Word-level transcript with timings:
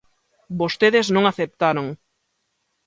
Vostedes 0.59 1.07
non 1.15 1.23
aceptaron. 1.31 1.87